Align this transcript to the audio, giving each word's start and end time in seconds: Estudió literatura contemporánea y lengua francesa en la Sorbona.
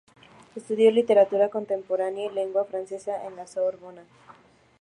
Estudió 0.55 0.89
literatura 0.89 1.49
contemporánea 1.49 2.25
y 2.25 2.33
lengua 2.33 2.65
francesa 2.65 3.23
en 3.27 3.35
la 3.35 3.45
Sorbona. 3.45 4.01